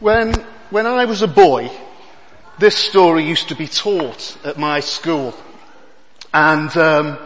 [0.00, 0.32] When,
[0.70, 1.72] when I was a boy,
[2.56, 5.34] this story used to be taught at my school.
[6.32, 7.18] And, um,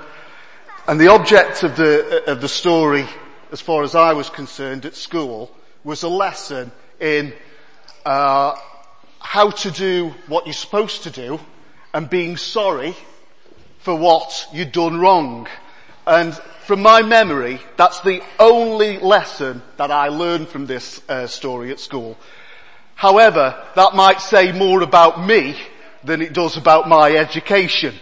[0.89, 3.05] and the object of the, of the story,
[3.51, 5.55] as far as I was concerned at school,
[5.85, 7.35] was a lesson in
[8.07, 8.57] uh,
[9.19, 11.41] how to do what you're supposed to do
[11.93, 12.97] and being sorry
[13.81, 15.47] for what you'd done wrong.
[16.07, 16.35] And
[16.65, 21.79] from my memory, that's the only lesson that I learned from this uh, story at
[21.79, 22.17] school.
[22.95, 25.57] However, that might say more about me
[26.05, 27.95] than it does about my education.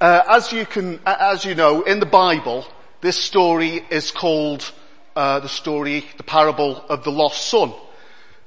[0.00, 2.66] Uh, as you can, as you know, in the Bible,
[3.00, 4.70] this story is called
[5.16, 7.72] uh, the story, the parable of the lost son.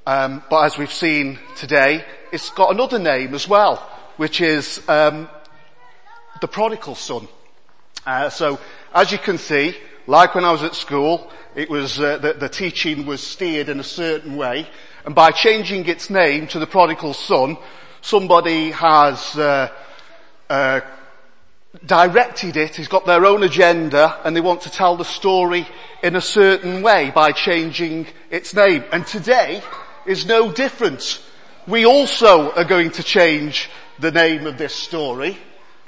[0.05, 3.77] Um, but as we've seen today, it's got another name as well,
[4.18, 5.30] which is um,
[6.40, 7.27] the prodigal son.
[8.05, 8.59] Uh, so,
[8.93, 9.76] as you can see,
[10.07, 13.80] like when I was at school, it was uh, the, the teaching was steered in
[13.80, 14.68] a certain way,
[15.05, 17.58] and by changing its name to the prodigal son,
[18.02, 19.71] somebody has uh,
[20.49, 20.82] uh,
[21.85, 25.68] directed it, He's got their own agenda, and they want to tell the story
[26.04, 28.84] in a certain way by changing its name.
[28.91, 29.63] And today
[30.05, 31.21] is no different.
[31.68, 35.38] We also are going to change the name of this story,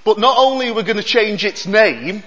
[0.06, 2.24] but not only are we going to change its name,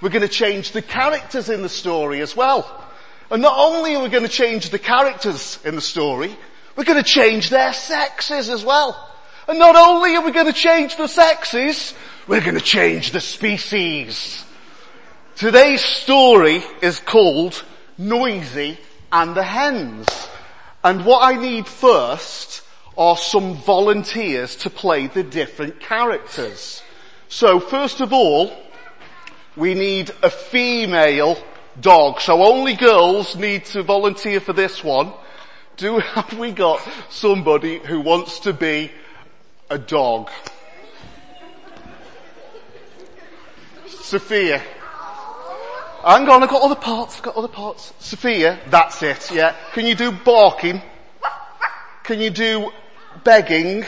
[0.00, 2.86] we're going to change the characters in the story as well.
[3.30, 6.36] And not only are we going to change the characters in the story,
[6.76, 9.08] we're going to change their sexes as well.
[9.46, 11.94] And not only are we going to change the sexes,
[12.26, 14.44] we're going to change the species.
[15.36, 17.64] Today's story is called
[17.96, 18.78] Noisy
[19.12, 20.06] and the Hens.
[20.82, 22.62] And what I need first
[22.98, 26.82] are some volunteers to play the different characters.
[27.28, 28.52] So first of all,
[29.56, 31.38] we need a female
[31.80, 32.20] dog.
[32.20, 35.12] So only girls need to volunteer for this one.
[35.76, 38.90] Do, have we got somebody who wants to be
[39.68, 40.30] a dog?
[43.86, 44.62] Sophia.
[46.04, 47.92] Hang on, I've got other parts, I've got other parts.
[47.98, 49.54] Sophia, that's it, yeah.
[49.74, 50.80] Can you do barking?
[52.04, 52.70] Can you do
[53.22, 53.84] begging?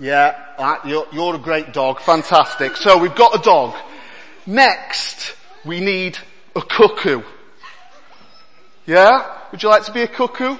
[0.00, 2.76] Yeah, ah, you're, you're a great dog, fantastic.
[2.76, 3.74] So we've got a dog.
[4.46, 5.34] Next,
[5.64, 6.16] we need
[6.56, 7.22] a cuckoo.
[8.86, 9.26] Yeah?
[9.50, 10.56] Would you like to be a cuckoo?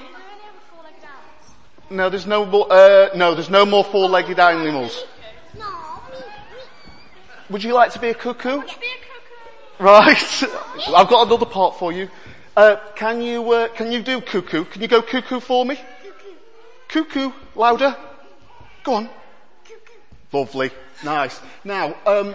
[1.90, 5.04] No, there's no more, uh, no, there's no more four-legged animals.
[7.50, 8.62] Would you like to be a cuckoo?
[9.78, 10.42] Right.
[10.94, 12.08] I've got another part for you.
[12.56, 14.64] Uh, can you, uh, can you do cuckoo?
[14.64, 15.78] Can you go cuckoo for me?
[16.88, 17.32] Cuckoo.
[17.54, 17.96] Louder.
[18.82, 19.10] Go on.
[20.32, 20.70] Lovely.
[21.04, 21.40] Nice.
[21.64, 22.34] Now, um,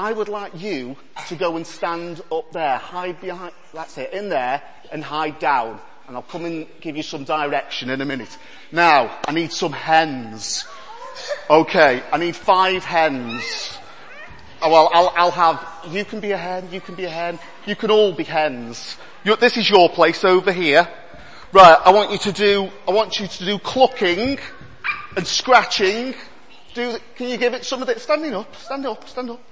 [0.00, 0.96] I would like you
[1.28, 5.78] to go and stand up there, hide behind, that's it, in there, and hide down.
[6.08, 8.38] And I'll come and give you some direction in a minute.
[8.72, 10.64] Now, I need some hens.
[11.50, 13.76] Okay, I need five hens.
[14.62, 17.38] Oh, well, I'll, I'll have, you can be a hen, you can be a hen,
[17.66, 18.96] you can all be hens.
[19.22, 20.88] You're, this is your place over here.
[21.52, 24.38] Right, I want you to do, I want you to do clucking
[25.14, 26.14] and scratching.
[26.72, 28.00] Do, can you give it some of it?
[28.00, 29.42] Standing up, stand up, stand up.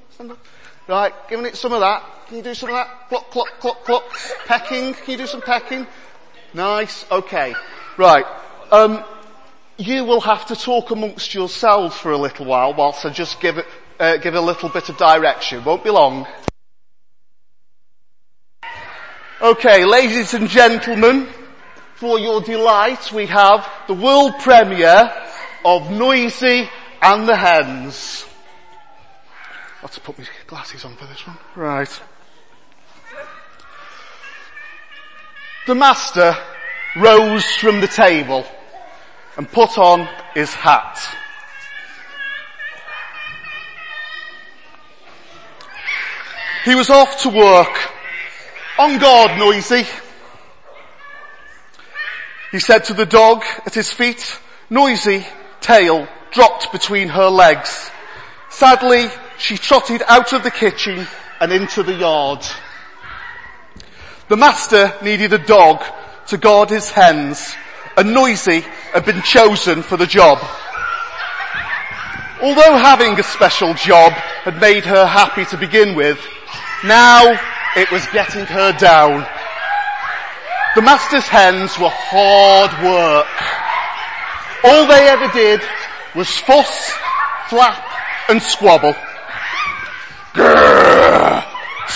[0.88, 2.02] Right, giving it some of that.
[2.26, 3.08] Can you do some of that?
[3.08, 4.04] Cluck, cluck, cluck, cluck.
[4.46, 4.94] Pecking.
[4.94, 5.86] Can you do some pecking?
[6.54, 7.04] Nice.
[7.10, 7.54] Okay.
[7.96, 8.24] Right.
[8.70, 9.04] Um,
[9.76, 13.58] you will have to talk amongst yourselves for a little while whilst I just give
[13.58, 13.66] it,
[14.00, 15.64] uh, give a little bit of direction.
[15.64, 16.26] Won't be long.
[19.40, 21.28] Okay, ladies and gentlemen,
[21.94, 25.12] for your delight, we have the world premiere
[25.64, 26.68] of Noisy
[27.00, 28.27] and the Hens.
[29.88, 31.38] Have to put my glasses on for this one.
[31.56, 32.02] Right.
[35.66, 36.36] The master
[36.94, 38.44] rose from the table
[39.38, 41.00] and put on his hat.
[46.66, 47.90] He was off to work.
[48.78, 49.86] On guard, Noisy.
[52.52, 54.38] He said to the dog at his feet,
[54.68, 55.26] Noisy,
[55.62, 57.90] tail dropped between her legs.
[58.50, 59.08] Sadly,
[59.38, 61.06] she trotted out of the kitchen
[61.40, 62.44] and into the yard.
[64.28, 65.82] The master needed a dog
[66.26, 67.54] to guard his hens
[67.98, 68.60] and Noisy
[68.92, 70.38] had been chosen for the job.
[72.40, 76.24] Although having a special job had made her happy to begin with,
[76.84, 77.36] now
[77.76, 79.26] it was getting her down.
[80.76, 83.26] The master's hens were hard work.
[84.62, 85.60] All they ever did
[86.14, 86.92] was fuss,
[87.48, 87.84] flap
[88.28, 88.94] and squabble.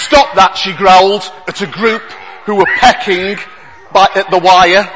[0.06, 2.02] Stop that, she growled at a group
[2.44, 3.36] who were pecking
[3.92, 4.88] by, at the wire.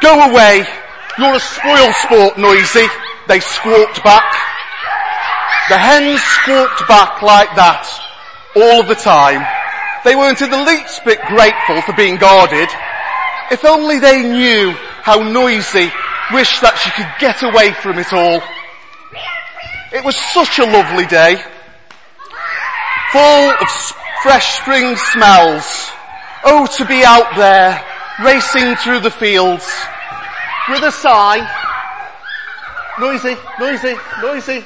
[0.00, 0.66] Go away.
[1.18, 2.86] You're a spoil sport, Noisy.
[3.28, 4.26] They squawked back.
[5.68, 7.88] The hens squawked back like that
[8.54, 9.42] all of the time.
[10.04, 12.68] They weren't in the least bit grateful for being guarded.
[13.50, 14.72] If only they knew
[15.02, 15.90] how Noisy
[16.32, 18.40] wished that she could get away from it all.
[19.92, 21.36] It was such a lovely day,
[23.12, 23.68] full of
[24.24, 25.90] fresh spring smells.
[26.44, 27.84] Oh, to be out there,
[28.24, 29.70] racing through the fields,
[30.70, 31.44] with a sigh,
[32.98, 34.64] noisy, noisy, noisy,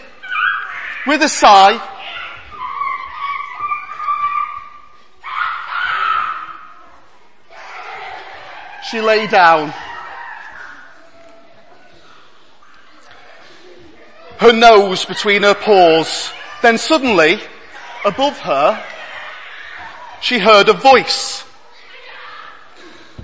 [1.08, 1.76] with a sigh,
[8.88, 9.74] she lay down.
[14.38, 16.30] Her nose between her paws.
[16.62, 17.40] Then suddenly,
[18.04, 18.80] above her,
[20.20, 21.44] she heard a voice.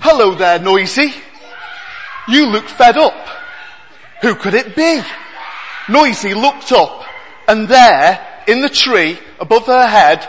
[0.00, 1.12] Hello there, Noisy.
[2.28, 3.26] You look fed up.
[4.22, 5.02] Who could it be?
[5.88, 7.04] Noisy looked up
[7.46, 10.26] and there, in the tree above her head,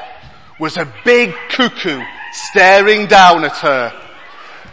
[0.60, 2.02] was a big cuckoo
[2.32, 4.02] staring down at her.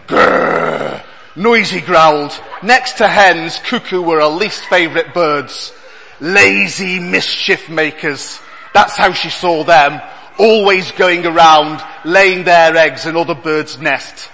[0.08, 1.04] Grrr!
[1.36, 2.38] Noisy growled.
[2.62, 5.72] Next to hens, cuckoo were her least favourite birds.
[6.20, 8.40] Lazy mischief makers.
[8.74, 10.00] That's how she saw them.
[10.38, 14.28] Always going around, laying their eggs in other birds' nests.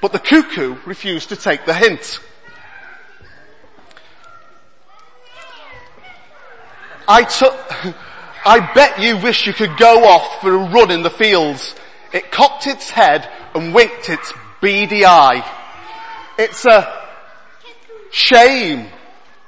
[0.00, 2.20] But the cuckoo refused to take the hint.
[7.06, 7.54] I took,
[8.46, 11.74] I bet you wish you could go off for a run in the fields.
[12.12, 15.44] It cocked its head and winked its beady eye.
[16.38, 17.02] It's a
[18.10, 18.88] shame.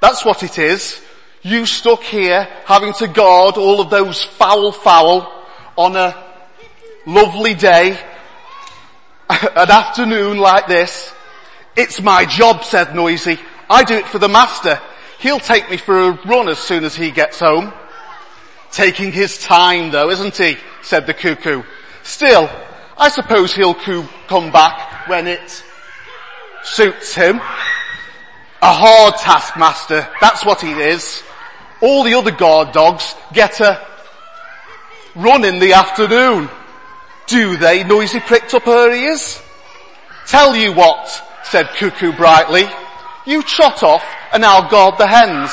[0.01, 1.01] That's what it is.
[1.41, 5.36] You stuck here having to guard all of those foul fowl
[5.77, 6.15] on a
[7.05, 7.91] lovely day,
[9.29, 11.13] an afternoon like this.
[11.75, 13.37] It's my job, said Noisy.
[13.69, 14.81] I do it for the master.
[15.19, 17.71] He'll take me for a run as soon as he gets home.
[18.71, 20.57] Taking his time though, isn't he?
[20.81, 21.63] said the cuckoo.
[22.03, 22.49] Still,
[22.97, 25.63] I suppose he'll come back when it
[26.63, 27.37] suits him.
[28.61, 31.21] A hard taskmaster, that's what he is.
[31.81, 33.85] All the other guard dogs get a
[35.17, 36.49] run in the afternoon.
[37.25, 37.83] Do they?
[37.83, 39.41] Noisy pricked up her ears.
[40.27, 41.09] Tell you what,
[41.43, 42.65] said Cuckoo brightly.
[43.25, 45.51] You trot off and I'll guard the hens.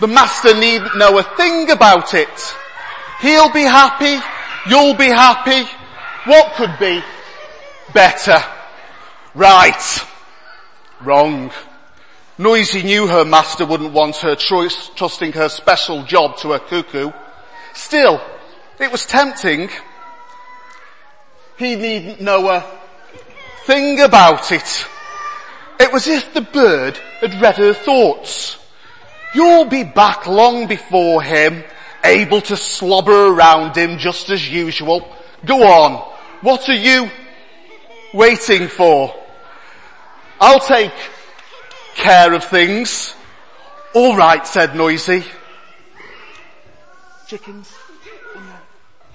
[0.00, 2.54] The master needn't know a thing about it.
[3.20, 4.20] He'll be happy,
[4.68, 5.68] you'll be happy.
[6.26, 7.02] What could be
[7.92, 8.42] better?
[9.34, 10.06] Right.
[11.00, 11.50] Wrong.
[12.38, 17.12] Noisy knew her master wouldn't want her trusting her special job to a cuckoo.
[17.74, 18.20] Still,
[18.80, 19.70] it was tempting.
[21.56, 22.64] He needn't know a
[23.64, 24.86] thing about it.
[25.80, 28.58] It was as if the bird had read her thoughts.
[29.34, 31.64] You'll be back long before him,
[32.04, 35.08] able to slobber around him just as usual.
[35.44, 36.14] Go on.
[36.40, 37.10] What are you
[38.12, 39.14] waiting for?
[40.40, 40.92] I'll take
[41.96, 43.14] care of things.
[43.94, 45.24] All right, said Noisy.
[47.26, 47.73] Chickens.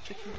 [0.06, 0.36] Chickens.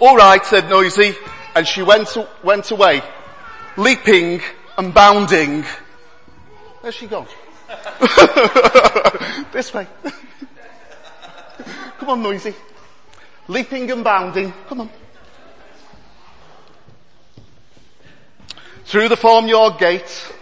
[0.00, 1.14] All right, said Noisy,
[1.54, 3.02] and she went, went away,
[3.76, 4.40] leaping
[4.76, 5.64] and bounding.
[6.80, 7.26] Where's she gone?
[9.52, 9.86] this way.
[11.98, 12.54] Come on, Noisy.
[13.48, 14.52] Leaping and bounding.
[14.68, 14.90] Come on.
[18.84, 20.32] through the farmyard gate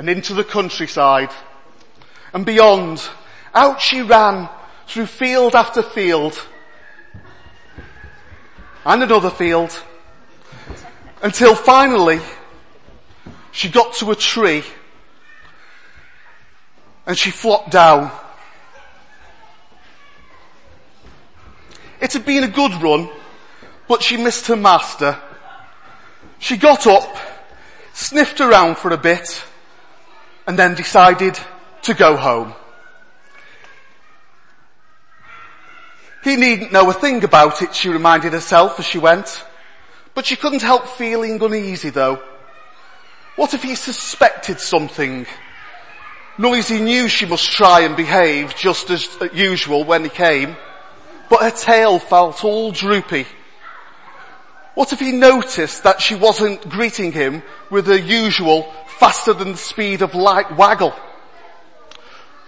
[0.00, 1.28] and into the countryside
[2.32, 3.06] and beyond.
[3.54, 4.48] Out she ran
[4.86, 6.42] through field after field
[8.86, 9.78] and another field
[11.22, 12.18] until finally
[13.52, 14.64] she got to a tree
[17.06, 18.10] and she flopped down.
[22.00, 23.10] It had been a good run,
[23.86, 25.20] but she missed her master
[26.40, 27.16] she got up,
[27.92, 29.44] sniffed around for a bit,
[30.50, 31.38] and then decided
[31.80, 32.52] to go home.
[36.24, 39.44] He needn't know a thing about it, she reminded herself as she went.
[40.12, 42.20] But she couldn't help feeling uneasy though.
[43.36, 45.24] What if he suspected something?
[46.36, 50.56] Noisy knew she must try and behave just as usual when he came,
[51.28, 53.24] but her tail felt all droopy
[54.80, 59.56] what if he noticed that she wasn't greeting him with her usual faster than the
[59.56, 60.94] speed of light waggle?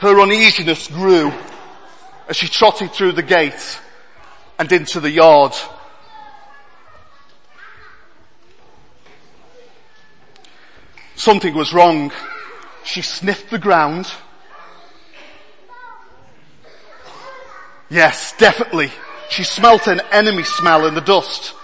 [0.00, 1.32] Her uneasiness grew
[2.28, 3.80] as she trotted through the gate
[4.58, 5.54] and into the yard.
[11.14, 12.12] Something was wrong.
[12.84, 14.12] She sniffed the ground.
[17.88, 18.90] Yes, definitely.
[19.30, 21.54] She smelt an enemy smell in the dust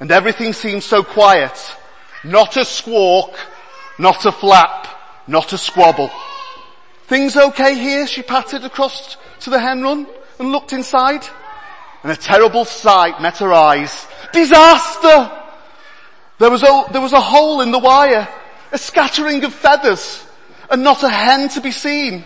[0.00, 1.76] and everything seemed so quiet.
[2.24, 3.36] Not a squawk,
[3.98, 4.88] not a flap,
[5.26, 6.10] not a squabble.
[7.06, 8.06] Things okay here?
[8.06, 10.06] She pattered across to the hen run
[10.38, 11.26] and looked inside.
[12.02, 14.06] And a terrible sight met her eyes.
[14.32, 15.30] Disaster!
[16.38, 18.28] There was a, there was a hole in the wire,
[18.72, 20.24] a scattering of feathers,
[20.70, 22.24] and not a hen to be seen.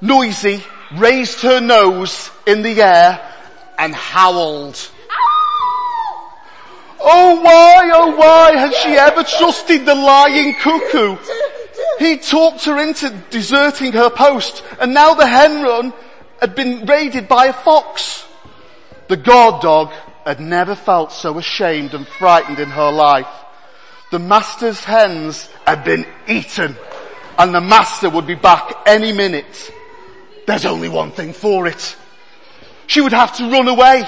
[0.00, 0.64] Noisy
[0.96, 3.20] raised her nose in the air
[3.78, 4.78] and howled.
[7.04, 11.16] Oh why, oh why had she ever trusted the lying cuckoo?
[11.98, 15.92] He talked her into deserting her post and now the hen run
[16.40, 18.24] had been raided by a fox.
[19.08, 19.92] The guard dog
[20.24, 23.28] had never felt so ashamed and frightened in her life.
[24.10, 26.76] The master's hens had been eaten
[27.38, 29.72] and the master would be back any minute.
[30.46, 31.96] There's only one thing for it.
[32.86, 34.04] She would have to run away.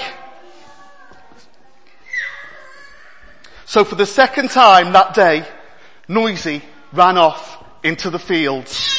[3.74, 5.44] So for the second time that day,
[6.06, 6.62] Noisy
[6.92, 8.96] ran off into the fields.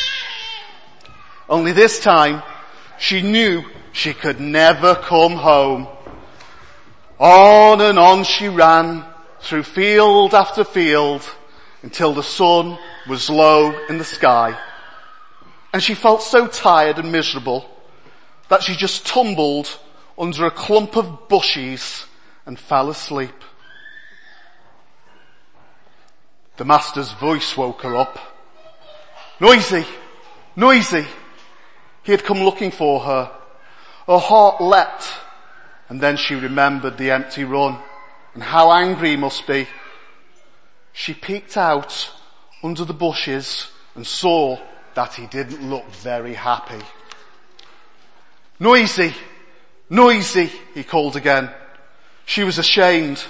[1.48, 2.44] Only this time,
[3.00, 3.63] she knew
[3.94, 5.88] she could never come home.
[7.20, 9.05] On and on she ran
[9.39, 11.22] through field after field
[11.82, 12.77] until the sun
[13.08, 14.60] was low in the sky.
[15.72, 17.65] And she felt so tired and miserable
[18.50, 19.79] that she just tumbled
[20.17, 22.08] under a clump of bushes
[22.46, 23.32] and fell asleep.
[26.57, 28.17] The master's voice woke her up.
[29.39, 29.85] Noisy!
[30.55, 31.05] Noisy!
[32.03, 33.31] He had come looking for her.
[34.07, 35.12] Her heart leapt
[35.89, 37.77] and then she remembered the empty run
[38.33, 39.67] and how angry he must be.
[40.93, 42.12] She peeked out
[42.63, 44.57] under the bushes and saw
[44.93, 46.81] that he didn't look very happy.
[48.59, 49.13] Noisy!
[49.89, 50.51] Noisy!
[50.74, 51.51] He called again.
[52.25, 53.24] She was ashamed.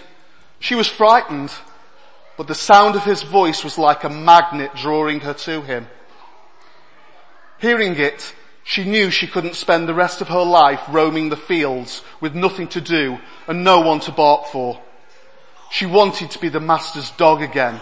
[0.60, 1.52] She was frightened
[2.38, 5.88] but the sound of his voice was like a magnet drawing her to him.
[7.60, 12.04] Hearing it, she knew she couldn't spend the rest of her life roaming the fields
[12.20, 14.82] with nothing to do and no one to bark for.
[15.72, 17.80] She wanted to be the master's dog again.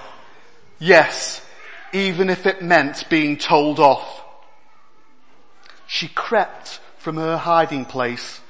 [0.80, 1.46] Yes,
[1.94, 4.24] even if it meant being told off.
[5.88, 8.42] She crept from her hiding place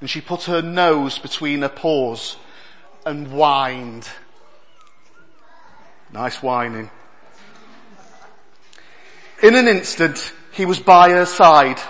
[0.00, 2.36] and she put her nose between her paws
[3.04, 4.08] and whined.
[6.12, 6.90] Nice whining.
[9.42, 11.80] In an instant, he was by her side.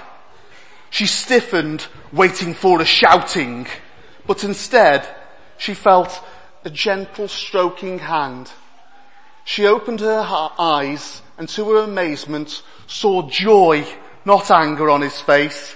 [0.91, 3.67] She stiffened, waiting for a shouting,
[4.25, 5.09] but instead,
[5.59, 6.23] she felt
[6.65, 8.53] a gentle stroking hand.
[9.45, 10.25] She opened her
[10.57, 13.85] eyes and to her amazement saw joy,
[14.25, 15.75] not anger on his face.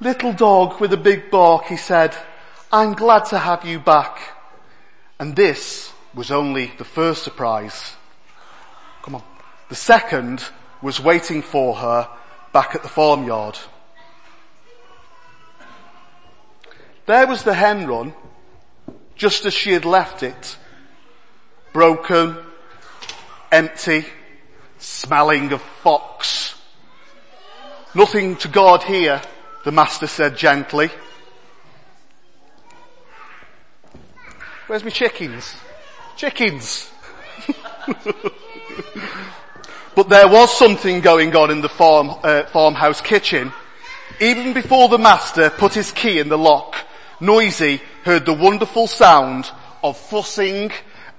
[0.00, 2.14] Little dog with a big bark, he said,
[2.70, 4.18] I'm glad to have you back.
[5.18, 7.96] And this was only the first surprise.
[9.02, 9.22] Come on.
[9.68, 10.42] The second
[10.82, 12.08] was waiting for her
[12.52, 13.58] back at the farmyard.
[17.06, 18.14] There was the hen run,
[19.14, 20.56] just as she had left it.
[21.72, 22.36] Broken,
[23.50, 24.06] empty,
[24.78, 26.54] smelling of fox.
[27.94, 29.20] Nothing to guard here,
[29.64, 30.90] the master said gently.
[34.66, 35.54] Where's my chickens?
[36.16, 36.90] Chickens.
[39.94, 43.52] but there was something going on in the farm, uh, farmhouse kitchen.
[44.20, 46.76] Even before the master put his key in the lock,
[47.20, 49.50] Noisy heard the wonderful sound
[49.82, 50.70] of fussing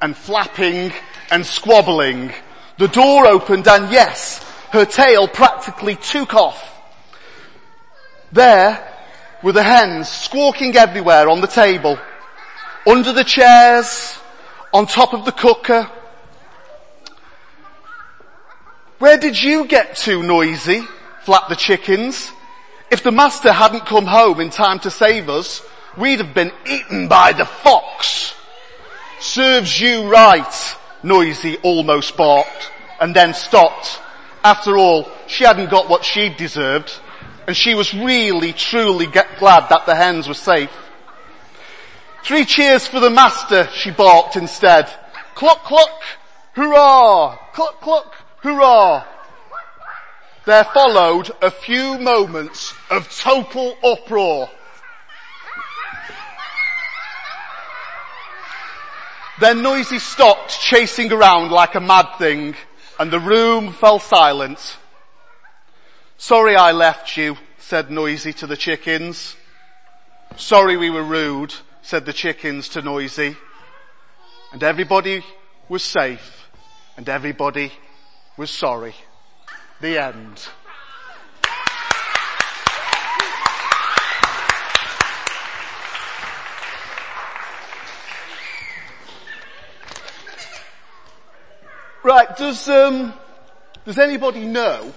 [0.02, 0.94] and flapping
[1.30, 2.32] and squabbling.
[2.78, 6.72] The door opened and yes, her tail practically took off.
[8.32, 8.82] There
[9.44, 12.00] were the hens squawking everywhere on the table,
[12.88, 14.18] under the chairs,
[14.75, 15.89] on top of the cooker.
[19.00, 20.86] Where did you get to noisy?
[21.24, 22.29] flapped the chickens.
[22.91, 25.65] If the master hadn't come home in time to save us,
[25.98, 28.36] we'd have been eaten by the fox.
[29.22, 34.01] Serves you right, noisy almost barked and then stopped.
[34.44, 36.91] After all, she hadn't got what she'd deserved
[37.48, 40.85] and she was really truly glad that the hens were safe.
[42.25, 44.89] Three cheers for the master, she barked instead.
[45.36, 46.01] Cluck, cluck,
[46.53, 47.38] hurrah!
[47.53, 49.05] Cluck, cluck, hurrah!
[50.46, 54.50] There followed a few moments of total uproar.
[59.39, 62.55] Then Noisy stopped chasing around like a mad thing
[62.98, 64.77] and the room fell silent.
[66.17, 69.36] Sorry I left you, said Noisy to the chickens.
[70.38, 71.53] Sorry we were rude
[71.86, 73.38] said the chickens to Noisy.
[74.51, 75.24] And everybody
[75.70, 76.48] was safe
[76.98, 77.72] and everybody
[78.38, 78.96] was sorry.
[79.82, 80.42] The end.
[92.04, 93.13] Right, does, um,
[93.86, 94.92] does anybody know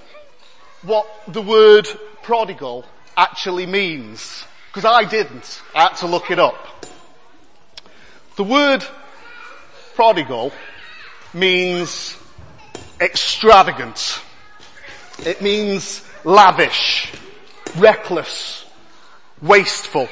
[0.80, 1.86] what the word
[2.22, 4.44] prodigal actually means?
[4.68, 5.62] Because I didn't.
[5.74, 6.66] I had to look it up.
[8.36, 8.84] The word
[9.94, 10.52] prodigal
[11.34, 12.16] means
[13.00, 14.22] extravagant.
[15.24, 17.12] It means lavish,
[17.76, 18.64] reckless,
[19.42, 20.08] wasteful.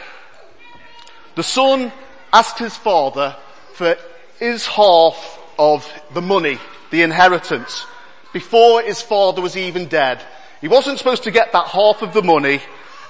[1.36, 1.92] The son
[2.32, 3.36] asked his father
[3.74, 3.96] for
[4.38, 6.58] his half of the money
[6.90, 7.86] the inheritance
[8.32, 10.22] before his father was even dead.
[10.60, 12.60] He wasn't supposed to get that half of the money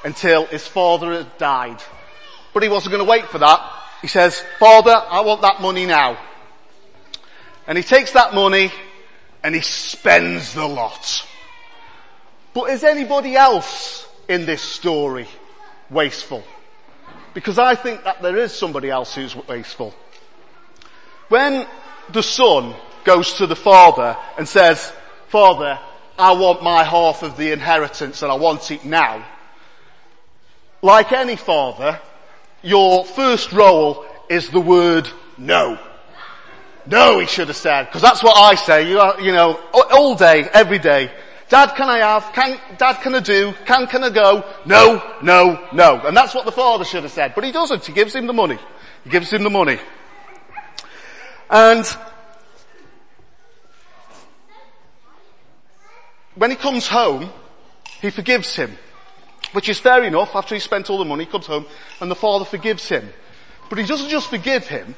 [0.04, 1.82] until his father had died.
[2.52, 3.60] But he wasn't going to wait for that.
[4.02, 6.18] He says, Father, I want that money now.
[7.66, 8.72] And he takes that money
[9.42, 11.26] and he spends the lot.
[12.54, 15.26] But is anybody else in this story
[15.90, 16.42] wasteful?
[17.34, 19.94] Because I think that there is somebody else who's wasteful.
[21.28, 21.66] When
[22.12, 22.74] the son
[23.04, 24.92] goes to the father and says,
[25.28, 25.78] Father,
[26.18, 29.24] I want my half of the inheritance and I want it now.
[30.86, 32.00] Like any father,
[32.62, 35.80] your first role is the word no.
[36.86, 40.14] No, he should have said, because that's what I say, you, are, you know, all
[40.14, 41.10] day, every day.
[41.48, 42.32] Dad, can I have?
[42.32, 43.52] Can, Dad, can I do?
[43.64, 44.44] Can, can I go?
[44.64, 46.02] No, no, no.
[46.06, 47.34] And that's what the father should have said.
[47.34, 47.84] But he doesn't.
[47.84, 48.58] He gives him the money.
[49.02, 49.80] He gives him the money.
[51.50, 51.84] And
[56.36, 57.28] when he comes home,
[58.00, 58.78] he forgives him.
[59.56, 61.64] Which is fair enough, after he spent all the money, comes home
[62.02, 63.08] and the father forgives him.
[63.70, 64.94] But he doesn't just forgive him,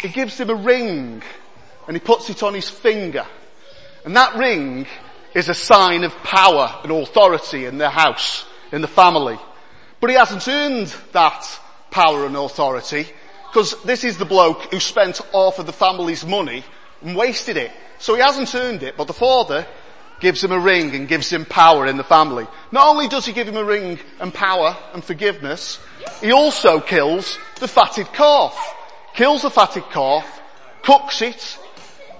[0.00, 1.22] he gives him a ring
[1.86, 3.24] and he puts it on his finger.
[4.04, 4.88] And that ring
[5.34, 9.38] is a sign of power and authority in the house, in the family.
[10.00, 11.46] But he hasn't earned that
[11.92, 13.06] power and authority
[13.52, 16.64] because this is the bloke who spent half of the family's money
[17.02, 17.70] and wasted it.
[18.00, 19.64] So he hasn't earned it, but the father
[20.24, 22.46] gives him a ring and gives him power in the family.
[22.72, 25.78] Not only does he give him a ring and power and forgiveness,
[26.22, 28.56] he also kills the fatted calf.
[29.12, 30.24] Kills the fatted calf,
[30.82, 31.58] cooks it,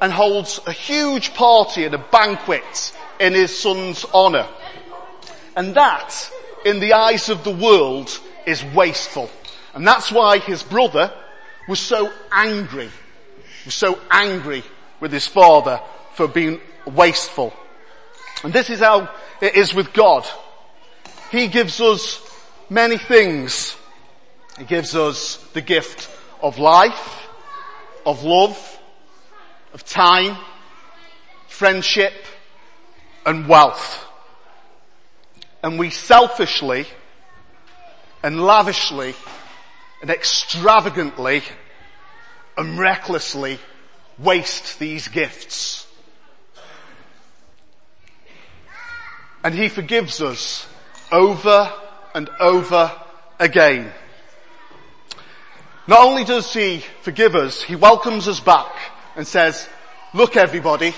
[0.02, 4.46] and holds a huge party and a banquet in his son's honour.
[5.56, 6.30] And that,
[6.66, 9.30] in the eyes of the world, is wasteful.
[9.72, 11.10] And that's why his brother
[11.66, 12.90] was so angry,
[13.64, 14.62] was so angry
[15.00, 15.80] with his father
[16.12, 17.54] for being wasteful.
[18.42, 20.26] And this is how it is with God.
[21.30, 22.20] He gives us
[22.68, 23.76] many things.
[24.58, 26.10] He gives us the gift
[26.42, 27.26] of life,
[28.04, 28.78] of love,
[29.72, 30.36] of time,
[31.48, 32.12] friendship,
[33.24, 34.06] and wealth.
[35.62, 36.86] And we selfishly
[38.22, 39.14] and lavishly
[40.02, 41.42] and extravagantly
[42.56, 43.58] and recklessly
[44.18, 45.86] waste these gifts.
[49.44, 50.66] And he forgives us
[51.12, 51.70] over
[52.14, 52.90] and over
[53.38, 53.92] again.
[55.86, 58.74] Not only does he forgive us, he welcomes us back
[59.16, 59.68] and says,
[60.14, 60.94] look everybody,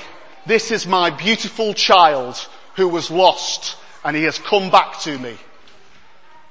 [0.46, 2.36] this is my beautiful child
[2.76, 5.36] who was lost and he has come back to me.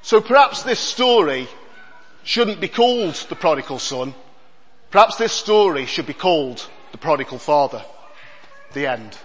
[0.01, 1.47] So perhaps this story
[2.23, 4.13] shouldn't be called the prodigal son.
[4.91, 7.83] Perhaps this story should be called the prodigal father.
[8.73, 9.17] The end.